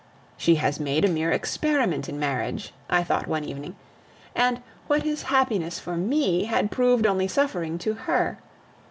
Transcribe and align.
"She 0.35 0.55
has 0.55 0.79
made 0.79 1.05
a 1.05 1.07
mere 1.07 1.29
experiment 1.29 2.09
in 2.09 2.17
marriage," 2.19 2.73
I 2.89 3.03
thought 3.03 3.27
one 3.27 3.43
evening, 3.43 3.75
"and 4.35 4.63
what 4.87 5.05
is 5.05 5.21
happiness 5.29 5.77
for 5.79 5.95
me 5.95 6.45
had 6.45 6.71
proved 6.71 7.05
only 7.05 7.27
suffering 7.27 7.77
to 7.77 7.93
her. 7.93 8.39